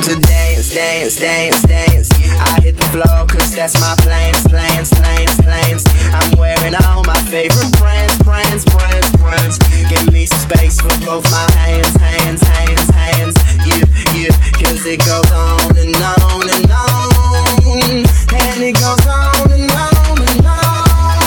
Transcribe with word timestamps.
to 0.00 0.18
dance, 0.20 0.72
dance, 0.72 1.16
dance, 1.16 1.62
dance. 1.62 2.08
I 2.40 2.60
hit 2.62 2.76
the 2.78 2.84
floor 2.94 3.26
cause 3.26 3.54
that's 3.54 3.78
my 3.78 3.94
plans, 4.00 4.40
plans, 4.48 4.88
plans, 4.88 5.36
plans. 5.42 5.84
I'm 6.14 6.38
wearing 6.38 6.74
all 6.86 7.04
my 7.04 7.20
favorite 7.28 7.76
brands, 7.76 8.16
brands, 8.22 8.64
brands, 8.64 9.10
brands. 9.20 9.58
Give 9.90 10.10
me 10.12 10.24
space 10.24 10.80
for 10.80 10.96
both 11.04 11.30
my 11.30 11.44
hands, 11.60 11.92
hands, 11.96 12.40
hands, 12.40 12.88
hands. 12.88 13.36
Yeah, 13.68 13.84
yeah, 14.16 14.32
cause 14.56 14.86
it 14.86 15.04
goes 15.04 15.30
on 15.30 15.76
and 15.76 15.96
on 15.96 16.48
and 16.48 16.72
on. 16.72 18.06
And 18.32 18.62
it 18.62 18.72
goes 18.80 19.04
on 19.04 19.52
and 19.52 19.68
on 19.68 20.16
and 20.24 20.46
on. 20.46 21.26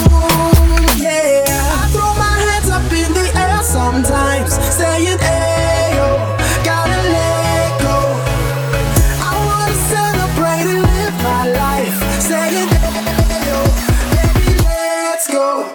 Yeah, 0.98 1.46
I 1.46 1.86
throw 1.94 2.16
my 2.18 2.34
hands 2.50 2.70
up 2.72 2.90
in 2.90 3.14
the 3.14 3.30
air 3.38 3.62
sometimes, 3.62 4.58
saying, 4.74 5.20
let's 15.46 15.75